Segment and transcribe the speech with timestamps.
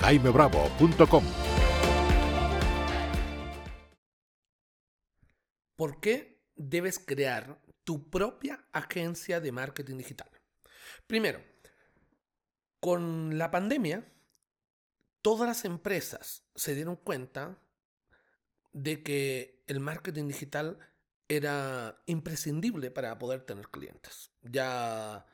[0.00, 1.24] jaimebravo.com.
[5.76, 10.28] ¿Por qué debes crear tu propia agencia de marketing digital?
[11.06, 11.42] Primero,
[12.80, 14.06] con la pandemia,
[15.22, 17.58] todas las empresas se dieron cuenta
[18.72, 20.78] de que el marketing digital
[21.28, 24.30] era imprescindible para poder tener clientes.
[24.42, 25.26] Ya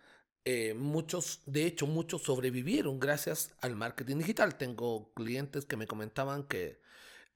[0.48, 4.56] eh, muchos, de hecho, muchos sobrevivieron gracias al marketing digital.
[4.56, 6.80] Tengo clientes que me comentaban que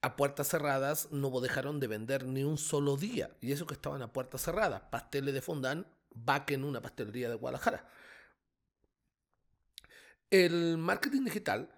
[0.01, 3.35] a puertas cerradas no dejaron de vender ni un solo día.
[3.41, 4.83] Y eso que estaban a puertas cerradas.
[4.89, 5.85] Pasteles de fondant,
[6.47, 7.85] en una pastelería de Guadalajara.
[10.29, 11.69] El marketing digital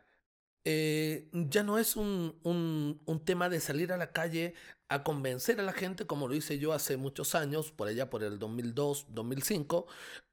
[0.66, 4.54] eh, ya no es un, un, tema de salir a la calle
[4.94, 8.24] a convencer a la gente como lo hice yo hace muchos años, por allá por
[8.24, 9.88] el 2002, 2005,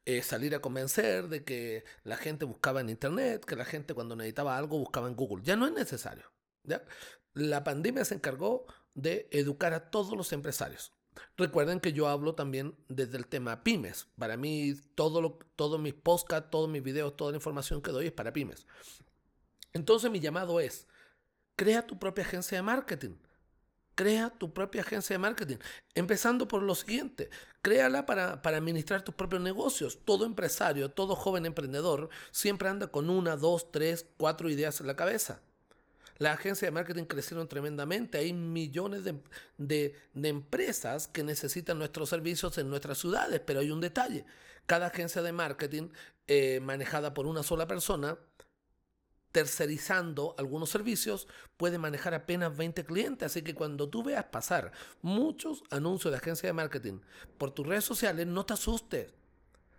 [0.05, 4.17] eh, salir a convencer de que la gente buscaba en Internet, que la gente cuando
[4.17, 5.43] necesitaba algo buscaba en Google.
[5.45, 6.31] Ya no es necesario.
[6.65, 6.85] ¿ya?
[7.33, 10.93] La pandemia se encargó de educar a todos los empresarios.
[11.39, 14.09] Recuerden que yo hablo también desde el tema pymes.
[14.19, 18.13] Para mí, todo todos mis podcasts, todos mis videos, toda la información que doy es
[18.13, 18.67] para pymes.
[19.73, 20.87] Entonces mi llamado es,
[21.57, 23.17] crea tu propia agencia de marketing.
[24.01, 25.59] Crea tu propia agencia de marketing.
[25.95, 27.29] Empezando por lo siguiente,
[27.61, 29.99] créala para, para administrar tus propios negocios.
[30.07, 34.97] Todo empresario, todo joven emprendedor siempre anda con una, dos, tres, cuatro ideas en la
[34.97, 35.43] cabeza.
[36.17, 38.17] Las agencias de marketing crecieron tremendamente.
[38.17, 39.05] Hay millones
[39.59, 44.25] de, empresas que necesitan nuestros servicios en nuestras ciudades, pero hay un detalle.
[44.65, 45.91] Cada agencia de marketing
[46.27, 48.17] eh, manejada por una sola persona
[49.33, 53.27] tercerizando algunos servicios, puede manejar apenas 20 clientes.
[53.27, 54.73] Así que cuando tú veas pasar
[55.03, 57.01] muchos anuncios de agencias de marketing
[57.39, 59.13] por tus redes sociales, no te asustes.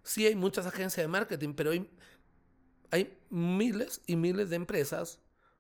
[0.03, 1.89] Sí hay muchas agencias de marketing, pero hay,
[2.91, 5.19] hay miles y miles de empresas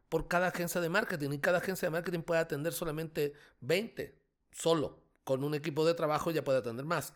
[0.09, 4.19] por cada agencia de marketing y cada agencia de marketing puede atender solamente 20,
[4.51, 4.99] solo.
[5.23, 7.13] Con un equipo de trabajo ya puede atender más.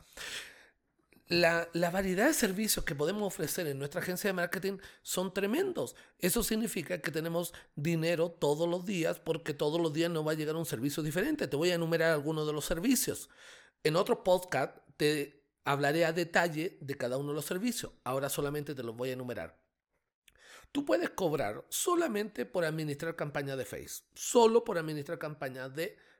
[1.27, 5.95] La, variedad de servicios que podemos ofrecer en nuestra agencia de marketing son tremendos.
[6.19, 10.35] Eso significa que tenemos dinero todos los días porque todos los días nos va a
[10.35, 11.47] llegar un servicio diferente.
[11.47, 13.29] Te voy a enumerar algunos de los servicios.
[13.83, 17.91] En otro podcast te hablaré a detalle de cada uno de los servicios.
[18.03, 19.57] Ahora solamente te los voy a enumerar.
[20.71, 26.14] Tú puedes cobrar solamente por administrar campañas de Facebook, solo por administrar campañas de Facebook,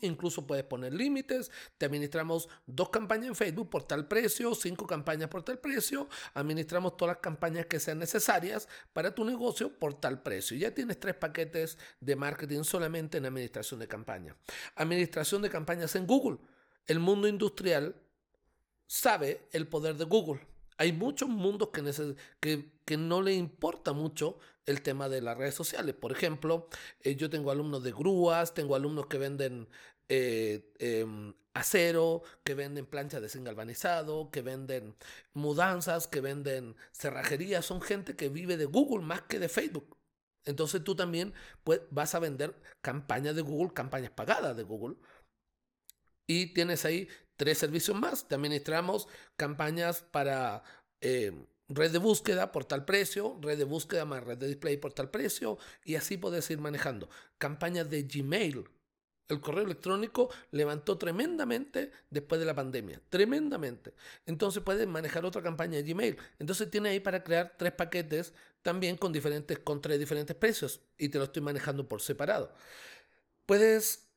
[0.00, 5.28] incluso puedes poner límites, te administramos dos campañas en Facebook por tal precio, cinco campañas
[5.28, 10.22] por tal precio, administramos todas las campañas que sean necesarias para tu negocio por tal
[10.22, 10.56] precio.
[10.56, 14.36] Ya tienes tres paquetes de marketing solamente en administración de campañas.
[14.76, 16.38] Administración de campañas en Google.
[16.86, 17.94] El mundo industrial
[18.86, 21.70] sabe el poder de Google hay muchos mundos
[22.40, 25.94] que, no le importa mucho el tema de las redes sociales.
[25.94, 26.68] Por ejemplo,
[27.00, 29.68] eh, yo tengo alumnos de grúas, tengo alumnos que venden
[30.08, 34.96] eh, em, acero, que venden planchas de zinc galvanizado, que venden
[35.32, 37.64] mudanzas, que venden cerrajerías.
[37.64, 39.96] Son gente que vive de Google más que de Facebook.
[40.44, 41.32] Entonces tú también
[41.90, 44.96] vas a vender campañas de Google, campañas pagadas de Google.
[46.26, 48.28] Y tienes ahí tres servicios más.
[48.28, 50.62] Te administramos campañas para
[51.00, 51.32] eh,
[51.68, 55.10] red de búsqueda por tal precio, red de búsqueda más red de display por tal
[55.10, 57.08] precio, y así puedes ir manejando.
[57.38, 58.64] Campañas de Gmail.
[59.26, 63.94] El correo electrónico levantó tremendamente después de la pandemia, tremendamente.
[64.26, 66.18] Entonces puedes manejar otra campaña de Gmail.
[66.38, 71.08] Entonces tienes ahí para crear tres paquetes también con diferentes con tres diferentes precios y
[71.08, 72.54] te lo estoy manejando por separado.
[73.46, 74.10] Puedes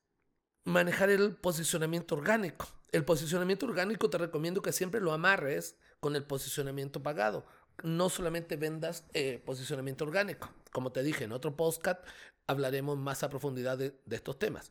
[0.64, 2.77] manejar el posicionamiento orgánico.
[2.90, 7.46] El posicionamiento orgánico te recomiendo que siempre lo amarres con el posicionamiento pagado.
[7.82, 10.50] No solamente vendas eh, posicionamiento orgánico.
[10.72, 12.04] Como te dije en otro podcast,
[12.46, 14.70] hablaremos más a profundidad de, estos temas.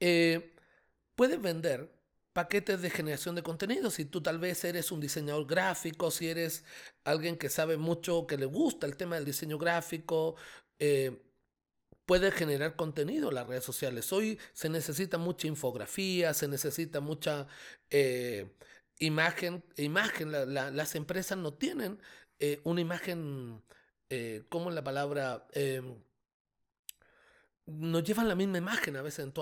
[0.00, 0.54] Eh,
[1.14, 1.92] puedes vender
[2.32, 3.90] paquetes de generación de contenido.
[3.90, 6.64] Si tú tal vez eres un diseñador gráfico, si eres
[7.04, 10.36] alguien que sabe mucho, que le gusta el tema del diseño gráfico,
[10.78, 11.20] eh,
[12.08, 14.10] puede generar contenido en las redes sociales.
[14.14, 17.46] Hoy se necesita mucha infografía, se necesita mucha
[17.90, 18.50] eh,
[18.98, 19.62] imagen.
[19.76, 20.32] imagen.
[20.32, 22.00] las empresas no tienen
[22.38, 23.62] eh, una imagen,
[24.08, 25.46] eh, ¿cómo es la palabra?
[25.52, 26.02] Em,
[27.66, 29.32] no llevan la misma imagen a veces en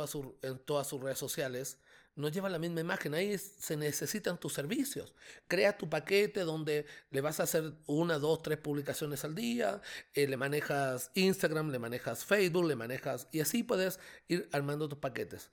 [0.42, 1.78] en todas sus redes sociales
[2.16, 3.14] no lleva la misma imagen.
[3.14, 5.14] Ahí se necesitan tus servicios.
[5.46, 9.80] Crea tu paquete donde le vas a hacer una, dos, tres publicaciones al día.
[10.14, 13.28] Eh, le manejas Instagram, le manejas Facebook, le manejas...
[13.32, 15.50] Y así puedes ir armando tus paquetes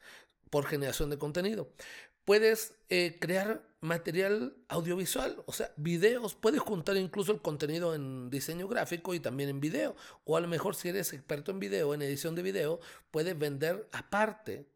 [0.50, 1.69] por generación de contenido.
[2.25, 8.69] Puedes eh, crear material audiovisual, o sea, videos, puedes juntar incluso el contenido en diseño
[8.69, 9.95] gráfico y también en video.
[10.24, 12.80] O a lo mejor si eres experto en video, en edición de video,
[13.12, 14.73] puedes vender aparte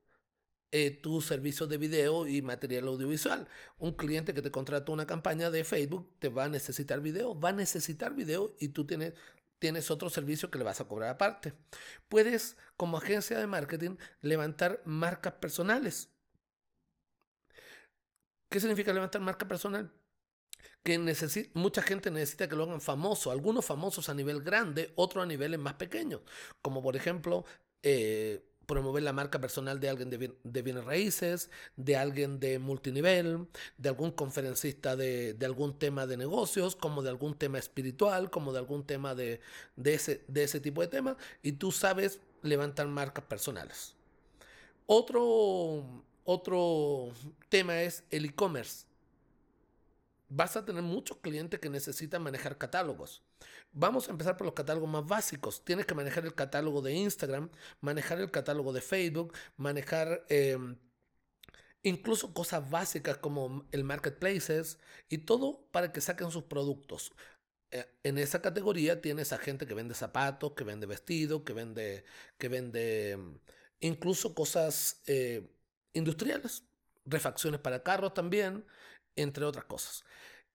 [0.72, 3.48] eh, tu servicio de video y material audiovisual.
[3.80, 7.50] Un cliente que te contrata una campaña de Facebook te va a necesitar video, va
[7.50, 9.14] a necesitar video y tú tienes,
[9.60, 11.54] tienes otro servicio que le vas a cobrar aparte.
[12.10, 16.10] Puedes, como agencia de marketing, levantar marcas personales
[18.50, 19.92] ¿Qué significa levantar marca personal?
[20.84, 20.98] Que
[21.54, 25.60] mucha gente necesita que lo hagan famoso, algunos famosos a nivel grande, otros a niveles
[25.60, 26.22] más pequeños,
[26.62, 27.46] como por ejemplo
[27.84, 33.48] eh, promover la marca personal de alguien de, bienes raíces, de alguien de multinivel,
[33.80, 38.60] de algún conferencista de, algún tema de negocios, como de algún tema espiritual, como de
[38.60, 39.42] algún tema de,
[39.84, 43.96] ese, de ese tipo de temas, y tú sabes levantar marcas personales.
[44.86, 47.14] Otro otro
[47.48, 48.86] tema es el e-commerce.
[50.28, 53.24] Vas a tener muchos clientes que necesitan manejar catálogos.
[53.72, 55.64] Vamos a empezar por los catálogos más básicos.
[55.64, 57.50] Tienes que manejar el catálogo de Instagram,
[57.82, 60.78] manejar el catálogo de Facebook, manejar em,
[61.84, 64.80] incluso cosas básicas como el marketplaces
[65.10, 67.14] y todo para que saquen sus productos.
[67.72, 72.06] Eh, en esa categoría tienes a gente que vende zapatos, que vende vestidos, que vende,
[72.38, 73.40] que vende em,
[73.80, 75.48] incluso cosas eh,
[75.94, 76.64] industriales,
[77.06, 78.66] refacciones para carros también,
[79.16, 80.04] entre otras cosas.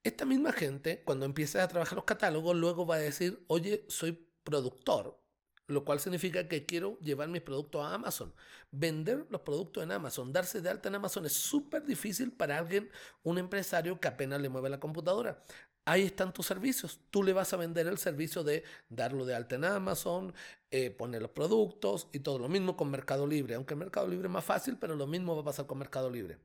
[0.04, 4.18] Esta misma gente, cuando empieza a trabajar los catálogos, luego va a decir, oye, soy
[4.42, 5.20] productor,
[5.68, 8.34] lo cual significa que quiero llevar mis productos a Amazon.
[8.72, 12.90] Vender los productos en Amazon, darse de alta en Amazon es súper difícil para alguien,
[13.22, 15.44] un empresario que apenas le mueve la computadora
[15.84, 17.00] ahí están tus servicios.
[17.10, 20.34] Tú le vas a vender el servicio de darlo de alta en Amazon,
[20.70, 22.38] eh, poner los productos y todo.
[22.38, 25.42] Lo mismo con Mercado Libre, aunque Mercado Libre es más fácil, pero lo mismo va
[25.42, 26.38] a pasar con Mercado Libre.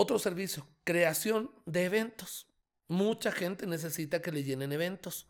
[0.00, 2.46] Otro servicio, creación de eventos.
[2.86, 5.26] Mucha gente necesita que le llenen eventos.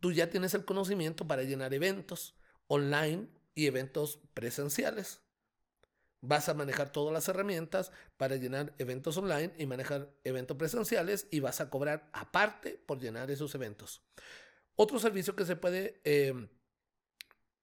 [0.00, 2.34] Tú ya tienes el conocimiento para llenar eventos
[2.66, 5.22] online y eventos presenciales
[6.20, 11.40] vas a manejar todas las herramientas para llenar eventos online y manejar eventos presenciales y
[11.40, 14.02] vas a cobrar aparte por llenar esos eventos.
[14.76, 16.48] Otro servicio que se puede em,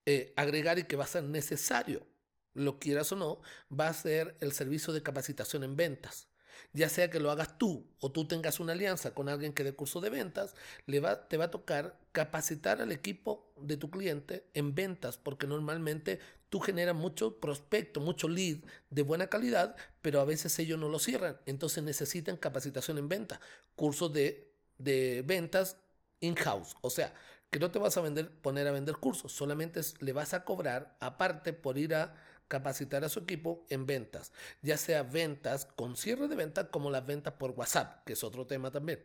[0.07, 2.05] eh, agregar y que va a ser necesario,
[2.53, 3.39] lo quieras o no,
[3.71, 6.28] va a ser el servicio de capacitación en ventas
[6.73, 9.73] ya sea que lo hagas tú o tú tengas una alianza con alguien que dé
[9.73, 14.45] curso de ventas, le va, te va a tocar capacitar al equipo de tu cliente
[14.53, 16.19] en ventas, porque normalmente
[16.49, 18.57] tú generas mucho prospecto, mucho lead
[18.89, 23.39] de buena calidad, pero a veces ellos no lo cierran, entonces necesitan capacitación en venta,
[23.75, 25.77] cursos de, de ventas
[26.19, 27.13] in-house, o sea,
[27.49, 30.95] que no te vas a vender, poner a vender cursos, solamente le vas a cobrar
[30.99, 32.15] aparte por ir a
[32.49, 37.05] capacitar a su equipo en ventas, ya sea ventas con cierre de ventas como las
[37.05, 39.01] ventas por WhatsApp, que es otro tema también.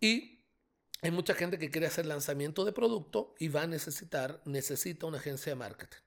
[0.00, 0.44] Y
[1.02, 5.18] hay mucha gente que quiere hacer lanzamiento de producto y va a necesitar, necesita una
[5.18, 5.98] agencia de marketing.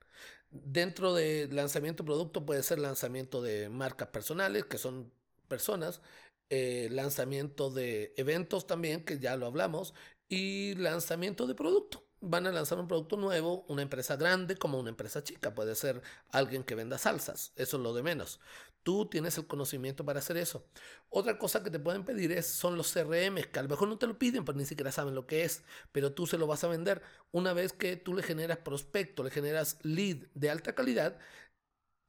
[0.51, 5.11] Dentro de lanzamiento de producto puede ser lanzamiento de marcas personales, que son
[5.47, 6.01] personas,
[6.49, 9.95] eh, lanzamiento de eventos también, que ya lo hablamos,
[10.29, 14.89] y lanzamiento de producto van a lanzar un producto nuevo, una empresa grande como una
[14.89, 15.53] empresa chica.
[15.53, 18.39] Puede ser alguien que venda salsas, eso es lo de menos.
[18.83, 20.65] Tú tienes el conocimiento para hacer eso.
[21.09, 23.97] Otra cosa que te pueden pedir es, son los CRM, que a lo mejor no
[23.97, 26.63] te lo piden, pero ni siquiera saben lo que es, pero tú se lo vas
[26.63, 27.01] a vender.
[27.31, 31.17] Una vez que tú le generas prospecto, le generas lead de alta calidad,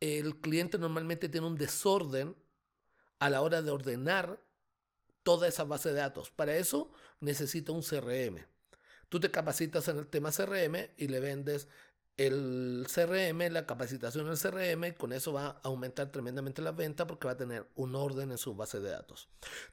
[0.00, 2.36] el cliente normalmente tiene un desorden
[3.20, 4.40] a la hora de ordenar
[5.22, 6.30] toda esa base de datos.
[6.30, 8.53] Para eso necesita un CRM.
[9.08, 11.68] Tú te capacitas en el tema CRM y le vendes
[12.16, 17.06] el CRM, la capacitación del CRM, y con eso va a aumentar tremendamente la venta
[17.06, 19.28] porque va a tener un orden en su base de datos.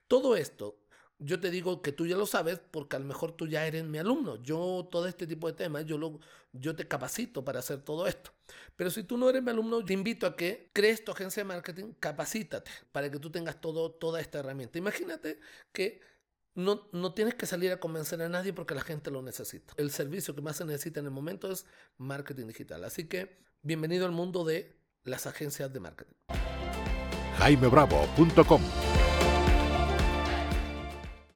[0.08, 0.78] Todo esto,
[1.20, 3.84] yo te digo que tú ya lo sabes porque a lo mejor tú ya eres
[3.84, 4.38] mi alumno.
[4.38, 6.20] Yo todo este tipo de temas, yo, lo,
[6.52, 8.32] yo te capacito para hacer todo esto.
[8.76, 11.48] Pero si tú no eres mi alumno, te invito a que crees tu agencia de
[11.48, 14.80] marketing, capacítate para que tú tengas todo, toda esta herramienta.
[14.80, 15.40] Imagínate
[15.72, 16.02] que
[16.55, 19.74] no, no tienes que salir a convencer a nadie porque la gente lo necesita.
[19.77, 21.65] El servicio que más se necesita en el momento es
[21.98, 22.84] marketing digital.
[22.84, 26.15] Así que bienvenido al mundo de las agencias de marketing.
[27.38, 28.62] JaimeBravo.com